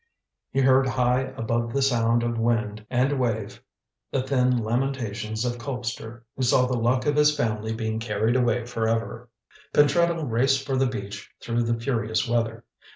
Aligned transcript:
He 0.49 0.61
heard 0.61 0.87
high 0.87 1.31
above 1.37 1.73
the 1.73 1.83
sound 1.83 2.23
of 2.23 2.39
wind 2.39 2.83
and 2.89 3.19
wave 3.19 3.61
the 4.11 4.23
thin 4.23 4.57
lamentations 4.57 5.45
of 5.45 5.59
Colpster, 5.59 6.23
who 6.35 6.41
saw 6.41 6.65
the 6.65 6.73
luck 6.75 7.05
of 7.05 7.15
his 7.15 7.37
family 7.37 7.71
being 7.75 7.99
carried 7.99 8.35
away 8.35 8.65
for 8.65 8.87
ever. 8.87 9.29
Pentreddle 9.75 10.27
raced 10.27 10.65
for 10.65 10.75
the 10.75 10.87
beach 10.87 11.29
through 11.39 11.61
the 11.65 11.79
furious 11.79 12.27
weather. 12.27 12.65